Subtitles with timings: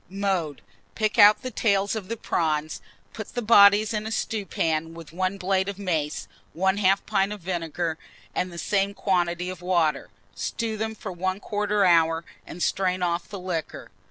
[0.09, 0.63] Mode.
[0.95, 2.81] Pick out the tails of the prawns,
[3.13, 6.27] put the bodies in a stewpan with 1 blade of mace,
[6.57, 7.99] 1/2 pint of vinegar,
[8.33, 13.39] and the same quantity of water; stew them for 1/4 hour, and strain off the
[13.39, 13.91] liquor.